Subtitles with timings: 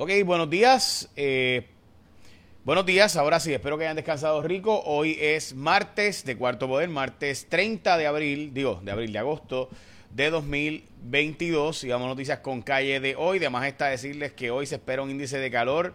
[0.00, 1.10] Ok, buenos días.
[1.16, 1.66] Eh,
[2.62, 4.80] buenos días, ahora sí, espero que hayan descansado rico.
[4.84, 9.68] Hoy es martes de Cuarto Poder, martes 30 de abril, digo, de abril, de agosto
[10.14, 11.82] de 2022.
[11.82, 13.38] Y vamos a noticias con calle de hoy.
[13.38, 15.94] Además está decirles que hoy se espera un índice de calor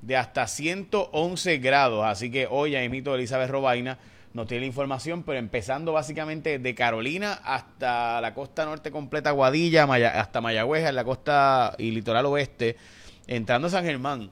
[0.00, 2.06] de hasta 111 grados.
[2.06, 3.98] Así que hoy ya emito Elizabeth Robaina
[4.32, 9.88] nos tiene la información, pero empezando básicamente de Carolina hasta la costa norte completa, Guadilla,
[10.20, 12.76] hasta Mayagüez, en la costa y litoral oeste
[13.30, 14.30] entrando a San Germán,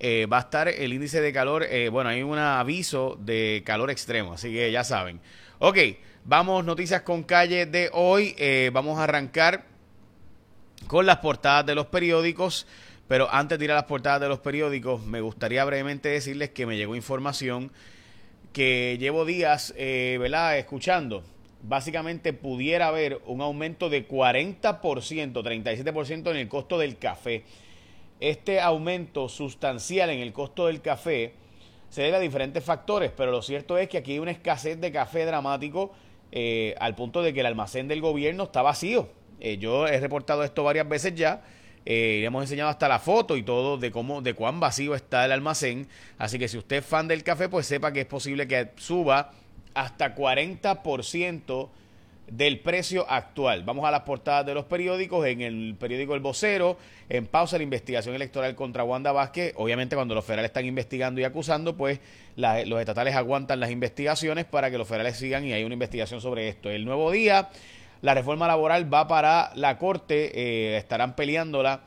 [0.00, 3.90] eh, va a estar el índice de calor, eh, bueno, hay un aviso de calor
[3.90, 5.20] extremo, así que ya saben.
[5.58, 5.76] Ok,
[6.24, 9.66] vamos, noticias con calle de hoy, eh, vamos a arrancar
[10.86, 12.66] con las portadas de los periódicos,
[13.06, 16.64] pero antes de ir a las portadas de los periódicos, me gustaría brevemente decirles que
[16.64, 17.70] me llegó información
[18.54, 21.22] que llevo días, ¿verdad?, escuchando
[21.62, 27.44] básicamente pudiera haber un aumento de 40%, 37% en el costo del café.
[28.20, 31.32] Este aumento sustancial en el costo del café
[31.88, 34.92] se debe a diferentes factores, pero lo cierto es que aquí hay una escasez de
[34.92, 35.92] café dramático
[36.30, 39.08] eh, al punto de que el almacén del gobierno está vacío.
[39.40, 41.42] Eh, yo he reportado esto varias veces ya.
[41.86, 45.32] Eh, hemos enseñado hasta la foto y todo de cómo, de cuán vacío está el
[45.32, 45.88] almacén.
[46.18, 49.32] Así que si usted es fan del café, pues sepa que es posible que suba
[49.72, 51.68] hasta 40%
[52.30, 53.64] del precio actual.
[53.64, 55.26] Vamos a las portadas de los periódicos.
[55.26, 56.78] En el periódico El Vocero,
[57.08, 59.52] en pausa la investigación electoral contra Wanda Vázquez.
[59.56, 62.00] Obviamente, cuando los federales están investigando y acusando, pues
[62.36, 66.48] los estatales aguantan las investigaciones para que los federales sigan y hay una investigación sobre
[66.48, 66.70] esto.
[66.70, 67.50] El nuevo día,
[68.00, 71.80] la reforma laboral va para la Corte, eh, estarán peleándola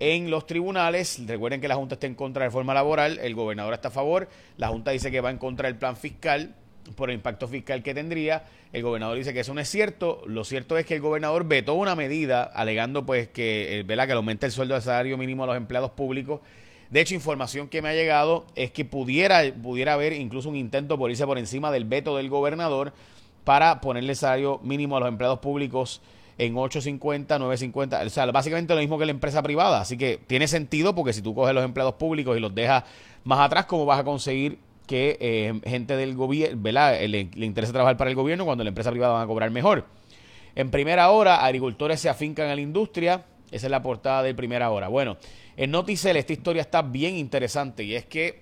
[0.00, 1.22] en los tribunales.
[1.26, 3.92] Recuerden que la Junta está en contra de la reforma laboral, el gobernador está a
[3.92, 6.54] favor, la Junta dice que va en contra del plan fiscal
[6.94, 8.44] por el impacto fiscal que tendría.
[8.72, 10.22] El gobernador dice que eso no es cierto.
[10.26, 14.12] Lo cierto es que el gobernador vetó una medida alegando pues que, eh, que le
[14.12, 16.40] aumente el sueldo de salario mínimo a los empleados públicos.
[16.90, 20.96] De hecho, información que me ha llegado es que pudiera, pudiera haber incluso un intento
[20.98, 22.92] por irse por encima del veto del gobernador
[23.44, 26.00] para ponerle salario mínimo a los empleados públicos
[26.38, 29.80] en 8.50, 9.50, o sea, básicamente lo mismo que la empresa privada.
[29.80, 32.84] Así que tiene sentido porque si tú coges los empleados públicos y los dejas
[33.24, 37.00] más atrás, ¿cómo vas a conseguir que eh, gente del gobierno, ¿verdad?
[37.00, 39.86] Le, le, interesa trabajar para el gobierno cuando la empresa privada va a cobrar mejor.
[40.54, 43.24] En primera hora, agricultores se afincan a la industria.
[43.50, 44.88] Esa es la portada de primera hora.
[44.88, 45.18] Bueno,
[45.56, 48.40] en Noticel esta historia está bien interesante y es que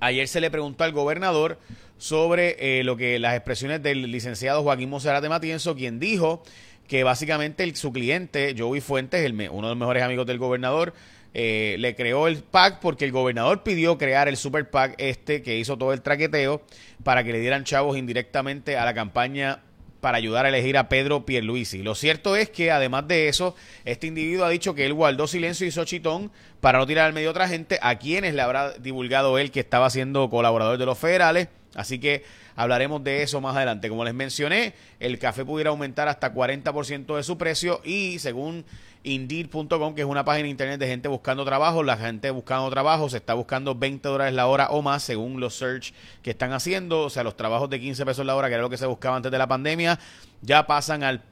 [0.00, 1.58] ayer se le preguntó al gobernador
[1.98, 6.42] sobre eh, lo que las expresiones del licenciado Joaquín de Matienzo, quien dijo
[6.86, 10.94] que básicamente su cliente, Joey Fuentes, el, uno de los mejores amigos del gobernador,
[11.34, 15.58] eh, le creó el PAC porque el gobernador pidió crear el Super PAC este que
[15.58, 16.62] hizo todo el traqueteo
[17.04, 19.60] para que le dieran chavos indirectamente a la campaña
[20.00, 21.82] para ayudar a elegir a Pedro Pierluisi.
[21.82, 23.54] Lo cierto es que además de eso,
[23.84, 26.30] este individuo ha dicho que él guardó silencio y hizo chitón
[26.60, 29.60] para no tirar al medio a otra gente a quienes le habrá divulgado él que
[29.60, 31.48] estaba siendo colaborador de los federales.
[31.76, 32.24] Así que
[32.56, 33.88] hablaremos de eso más adelante.
[33.88, 38.64] Como les mencioné, el café pudiera aumentar hasta 40% de su precio y según
[39.04, 41.82] Indeed.com, que es una página de internet de gente buscando trabajo.
[41.82, 45.54] La gente buscando trabajo se está buscando 20 dólares la hora o más según los
[45.54, 45.92] search
[46.22, 47.02] que están haciendo.
[47.02, 49.16] O sea, los trabajos de 15 pesos la hora, que era lo que se buscaba
[49.16, 49.98] antes de la pandemia,
[50.40, 51.22] ya pasan al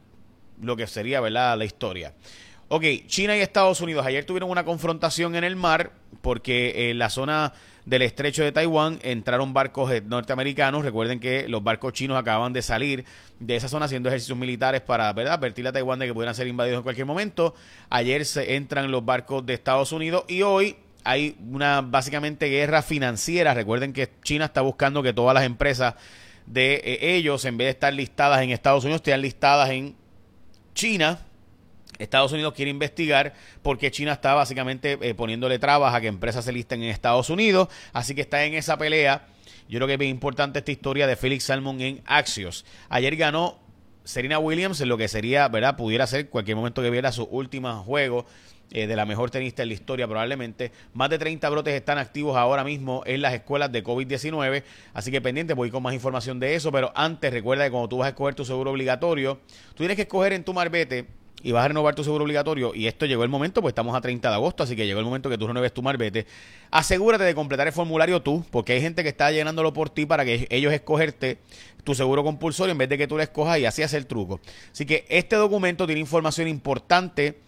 [0.60, 2.12] lo que sería, ¿verdad?, la historia.
[2.68, 5.92] Ok, China y Estados Unidos ayer tuvieron una confrontación en el mar
[6.22, 7.52] porque en la zona
[7.84, 10.82] del estrecho de Taiwán entraron barcos norteamericanos.
[10.82, 13.04] Recuerden que los barcos chinos acaban de salir
[13.38, 15.34] de esa zona haciendo ejercicios militares para ¿verdad?
[15.34, 17.54] advertir a Taiwán de que pudieran ser invadidos en cualquier momento.
[17.90, 23.52] Ayer se entran los barcos de Estados Unidos y hoy hay una básicamente guerra financiera.
[23.52, 25.96] Recuerden que China está buscando que todas las empresas
[26.46, 29.94] de eh, ellos, en vez de estar listadas en Estados Unidos, estén listadas en
[30.74, 31.20] China
[31.98, 36.52] Estados Unidos quiere investigar porque China está básicamente eh, poniéndole trabas a que empresas se
[36.52, 39.26] listen en Estados Unidos, así que está en esa pelea.
[39.68, 42.64] Yo creo que es bien importante esta historia de Felix Salmon en Axios.
[42.88, 43.58] Ayer ganó
[44.04, 45.76] Serena Williams en lo que sería, ¿verdad?
[45.76, 48.26] Pudiera ser cualquier momento que viera su último juego
[48.70, 50.72] eh, de la mejor tenista en la historia probablemente.
[50.92, 54.62] Más de 30 brotes están activos ahora mismo en las escuelas de COVID-19,
[54.92, 57.98] así que pendiente, voy con más información de eso, pero antes recuerda que cuando tú
[57.98, 59.40] vas a escoger tu seguro obligatorio,
[59.70, 61.06] tú tienes que escoger en tu marbete
[61.44, 64.00] y vas a renovar tu seguro obligatorio, y esto llegó el momento, pues estamos a
[64.00, 66.26] 30 de agosto, así que llegó el momento que tú renueves tu marbete,
[66.70, 70.24] asegúrate de completar el formulario tú, porque hay gente que está llenándolo por ti para
[70.24, 71.38] que ellos escogerte
[71.84, 74.40] tu seguro compulsorio en vez de que tú lo escojas y así hacer el truco.
[74.72, 77.38] Así que este documento tiene información importante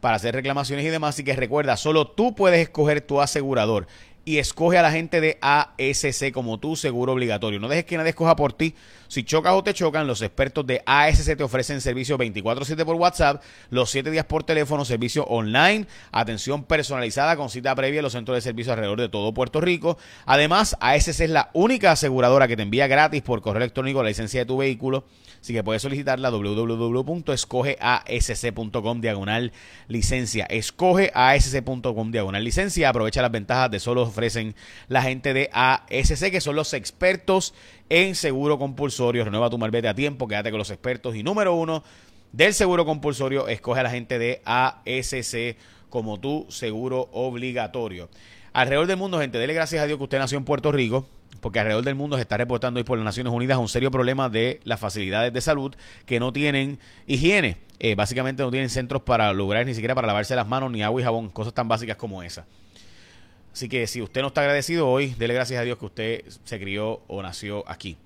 [0.00, 3.86] para hacer reclamaciones y demás, así que recuerda, solo tú puedes escoger tu asegurador.
[4.24, 7.60] Y escoge a la gente de ASC como tu seguro obligatorio.
[7.60, 8.74] No dejes que nadie escoja por ti.
[9.08, 13.42] Si chocas o te chocan, los expertos de ASC te ofrecen servicio 24/7 por WhatsApp,
[13.70, 18.36] los 7 días por teléfono, servicio online, atención personalizada con cita previa en los centros
[18.36, 19.98] de servicio alrededor de todo Puerto Rico.
[20.26, 24.40] Además, ASC es la única aseguradora que te envía gratis por correo electrónico la licencia
[24.40, 25.04] de tu vehículo.
[25.40, 29.52] Así que puedes solicitarla www.escogeasc.com diagonal
[29.88, 30.46] licencia.
[30.46, 32.88] Escogeasc.com diagonal licencia.
[32.88, 34.54] Aprovecha las ventajas de solo ofrecen
[34.88, 37.52] la gente de ASC, que son los expertos
[37.88, 39.24] en seguro compulsorio.
[39.24, 41.16] Renueva tu malvete a tiempo, quédate con los expertos.
[41.16, 41.84] Y número uno
[42.32, 45.56] del seguro compulsorio, escoge a la gente de ASC
[45.90, 48.08] como tu seguro obligatorio.
[48.52, 51.06] Alrededor del mundo, gente, dele gracias a Dios que usted nació en Puerto Rico
[51.44, 54.30] porque alrededor del mundo se está reportando hoy por las Naciones Unidas un serio problema
[54.30, 55.76] de las facilidades de salud
[56.06, 57.58] que no tienen higiene.
[57.80, 61.02] Eh, básicamente no tienen centros para lograr ni siquiera para lavarse las manos, ni agua
[61.02, 62.46] y jabón, cosas tan básicas como esa.
[63.54, 66.58] Así que si usted no está agradecido hoy, dele gracias a Dios que usted se
[66.58, 67.96] crió o nació aquí.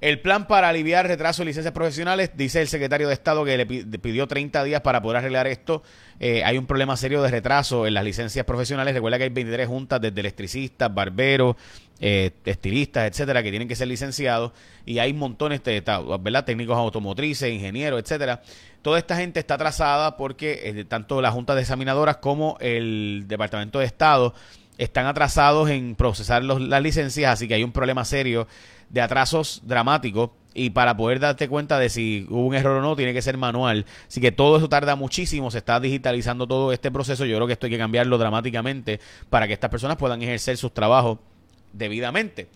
[0.00, 3.66] El plan para aliviar retraso de licencias profesionales, dice el secretario de Estado que le
[3.66, 5.84] pidió 30 días para poder arreglar esto.
[6.18, 8.94] Eh, hay un problema serio de retraso en las licencias profesionales.
[8.94, 11.54] Recuerda que hay 23 juntas desde electricistas, barberos,
[12.00, 14.52] eh, estilistas, etcétera, que tienen que ser licenciados.
[14.84, 15.82] Y hay montones de
[16.20, 16.44] ¿verdad?
[16.44, 18.42] técnicos automotrices, ingenieros, etcétera.
[18.82, 23.78] Toda esta gente está atrasada porque eh, tanto la Junta de Examinadoras como el Departamento
[23.78, 24.34] de Estado
[24.78, 28.46] están atrasados en procesar las licencias, así que hay un problema serio
[28.90, 32.94] de atrasos dramáticos y para poder darte cuenta de si hubo un error o no,
[32.94, 33.86] tiene que ser manual.
[34.06, 37.24] Así que todo eso tarda muchísimo, se está digitalizando todo este proceso.
[37.24, 39.00] Yo creo que esto hay que cambiarlo dramáticamente
[39.30, 41.18] para que estas personas puedan ejercer sus trabajos
[41.72, 42.48] debidamente.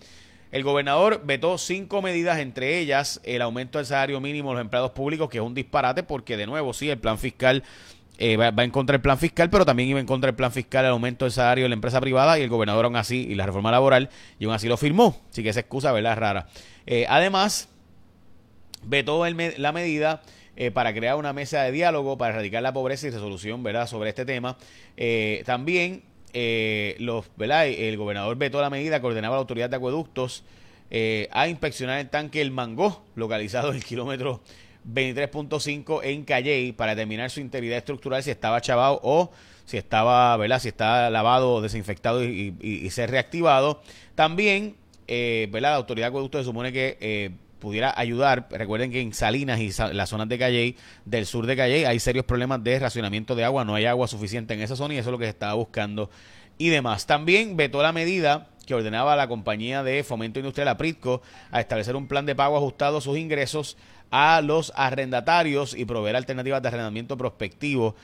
[0.51, 4.91] El gobernador vetó cinco medidas, entre ellas el aumento del salario mínimo de los empleados
[4.91, 7.63] públicos, que es un disparate porque, de nuevo, sí, el plan fiscal
[8.21, 10.83] eh, va, en contra del plan fiscal, pero también iba en contra del plan fiscal
[10.83, 13.45] el aumento del salario de la empresa privada y el gobernador aún así, y la
[13.45, 15.21] reforma laboral, y aún así lo firmó.
[15.31, 16.11] Así que esa excusa, ¿verdad?
[16.11, 16.47] Es rara.
[16.85, 17.69] Eh, además,
[18.83, 20.21] vetó la medida
[20.57, 23.87] eh, para crear una mesa de diálogo para erradicar la pobreza y resolución, ¿verdad?
[23.87, 24.57] Sobre este tema.
[25.45, 26.03] también,
[26.99, 27.67] los, ¿verdad?
[27.67, 30.43] El gobernador vetó la medida que ordenaba la autoridad de acueductos
[31.31, 34.41] a inspeccionar el tanque El Mangó, localizado en el kilómetro
[34.87, 39.31] 23.5 en Calley para determinar su integridad estructural si estaba chavado o
[39.65, 40.59] si estaba, ¿verdad?
[40.59, 43.81] Si está lavado, desinfectado y, y, ser reactivado.
[44.15, 44.75] También,
[45.07, 45.71] eh, ¿verdad?
[45.71, 47.29] La autoridad de acueducto se supone que eh,
[47.59, 48.47] pudiera ayudar.
[48.49, 52.25] Recuerden que en Salinas y las zonas de Calley, del sur de Calley, hay serios
[52.25, 53.63] problemas de racionamiento de agua.
[53.63, 56.09] No hay agua suficiente en esa zona y eso es lo que se estaba buscando
[56.59, 57.07] y demás.
[57.07, 61.95] También vetó la medida que ordenaba a la compañía de fomento industrial Apritco a establecer
[61.95, 63.77] un plan de pago ajustado a sus ingresos
[64.11, 67.95] a los arrendatarios y proveer alternativas de arrendamiento prospectivo.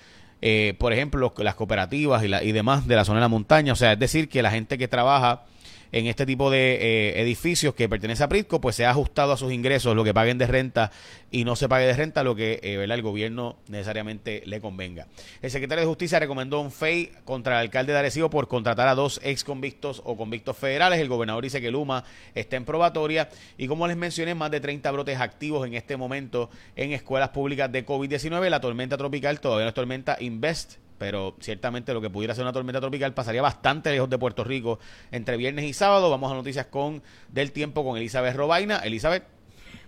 [0.41, 3.73] Eh, por ejemplo, las cooperativas y, la, y demás de la zona de la montaña.
[3.73, 5.43] O sea, es decir, que la gente que trabaja
[5.91, 9.37] en este tipo de eh, edificios que pertenece a Prisco, pues se ha ajustado a
[9.37, 10.91] sus ingresos lo que paguen de renta
[11.31, 15.07] y no se pague de renta lo que eh, el gobierno necesariamente le convenga.
[15.41, 18.95] El secretario de Justicia recomendó un FEI contra el alcalde de Arecibo por contratar a
[18.95, 20.99] dos ex convictos o convictos federales.
[20.99, 22.03] El gobernador dice que Luma
[22.33, 26.49] está en probatoria y como les mencioné, más de 30 brotes activos en este momento
[26.75, 28.49] en escuelas públicas de COVID-19.
[28.49, 32.53] La tormenta tropical todavía no es tormenta Invest pero ciertamente lo que pudiera ser una
[32.53, 34.79] tormenta tropical pasaría bastante lejos de Puerto Rico
[35.11, 36.09] entre viernes y sábado.
[36.09, 38.77] Vamos a noticias con del tiempo con Elizabeth Robaina.
[38.79, 39.34] Elizabeth.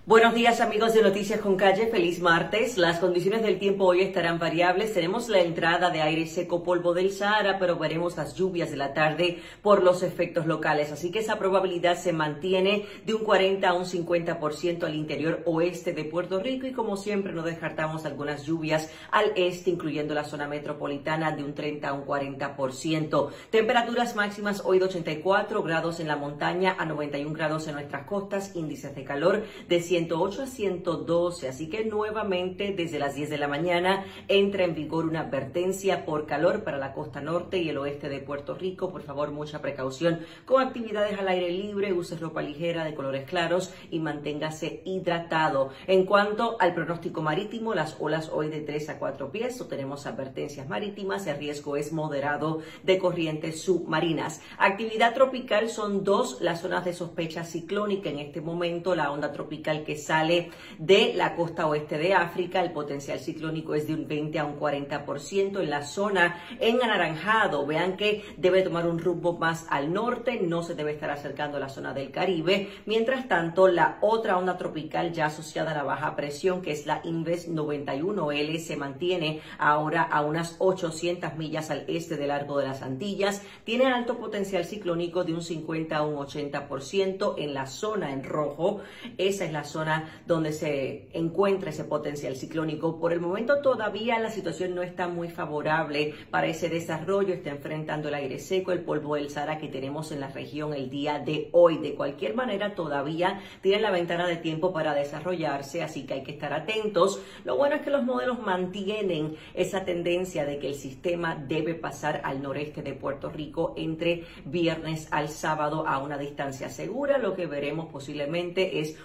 [0.07, 2.77] Buenos días amigos de Noticias con Calle, feliz martes.
[2.77, 4.93] Las condiciones del tiempo hoy estarán variables.
[4.93, 8.93] Tenemos la entrada de aire seco polvo del Sahara, pero veremos las lluvias de la
[8.93, 10.93] tarde por los efectos locales.
[10.93, 15.91] Así que esa probabilidad se mantiene de un 40 a un 50% al interior oeste
[15.91, 20.47] de Puerto Rico y como siempre no descartamos algunas lluvias al este, incluyendo la zona
[20.47, 23.29] metropolitana de un 30 a un 40%.
[23.49, 28.55] Temperaturas máximas hoy de 84 grados en la montaña a 91 grados en nuestras costas,
[28.55, 33.37] índices de calor de 100 108 a 112, así que nuevamente desde las 10 de
[33.39, 37.79] la mañana entra en vigor una advertencia por calor para la costa norte y el
[37.79, 38.91] oeste de Puerto Rico.
[38.91, 43.73] Por favor, mucha precaución con actividades al aire libre, use ropa ligera de colores claros
[43.89, 45.71] y manténgase hidratado.
[45.87, 50.69] En cuanto al pronóstico marítimo, las olas hoy de 3 a 4 pies, tenemos advertencias
[50.69, 54.41] marítimas, el riesgo es moderado de corrientes submarinas.
[54.59, 59.85] Actividad tropical son dos las zonas de sospecha ciclónica en este momento, la onda tropical
[59.87, 62.61] que sale de la costa oeste de África.
[62.61, 67.65] El potencial ciclónico es de un 20 a un 40% en la zona en anaranjado.
[67.65, 71.61] Vean que debe tomar un rumbo más al norte, no se debe estar acercando a
[71.61, 72.69] la zona del Caribe.
[72.85, 76.99] Mientras tanto, la otra onda tropical ya asociada a la baja presión, que es la
[77.05, 82.81] Inves 91L, se mantiene ahora a unas 800 millas al este del largo de las
[82.81, 83.41] Antillas.
[83.63, 88.81] Tiene alto potencial ciclónico de un 50 a un 80% en la zona en rojo.
[89.17, 89.76] Esa es la zona
[90.25, 92.99] donde se encuentra ese potencial ciclónico.
[92.99, 97.33] Por el momento todavía la situación no está muy favorable para ese desarrollo.
[97.33, 100.89] Está enfrentando el aire seco, el polvo del Sahara que tenemos en la región el
[100.89, 101.77] día de hoy.
[101.77, 106.31] De cualquier manera, todavía tiene la ventana de tiempo para desarrollarse, así que hay que
[106.31, 107.21] estar atentos.
[107.43, 112.21] Lo bueno es que los modelos mantienen esa tendencia de que el sistema debe pasar
[112.23, 117.17] al noreste de Puerto Rico entre viernes al sábado a una distancia segura.
[117.17, 118.97] Lo que veremos posiblemente es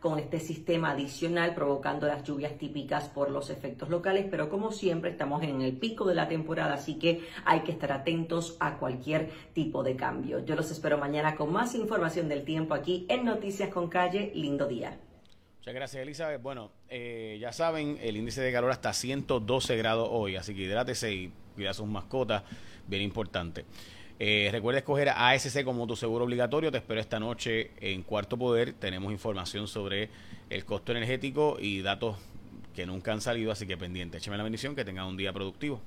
[0.00, 5.10] con este sistema adicional provocando las lluvias típicas por los efectos locales, pero como siempre
[5.10, 9.30] estamos en el pico de la temporada, así que hay que estar atentos a cualquier
[9.52, 10.44] tipo de cambio.
[10.44, 14.32] Yo los espero mañana con más información del tiempo aquí en Noticias con Calle.
[14.34, 14.98] Lindo día.
[15.58, 16.40] Muchas gracias, Elizabeth.
[16.40, 21.12] Bueno, eh, ya saben, el índice de calor hasta 112 grados hoy, así que hidrátese
[21.12, 22.42] y cuida sus mascotas,
[22.86, 23.66] bien importante.
[24.22, 26.70] Eh, recuerda escoger a ASC como tu seguro obligatorio.
[26.70, 28.74] Te espero esta noche en Cuarto Poder.
[28.74, 30.10] Tenemos información sobre
[30.50, 32.18] el costo energético y datos
[32.74, 34.18] que nunca han salido, así que pendiente.
[34.18, 35.80] Écheme la bendición, que tengan un día productivo.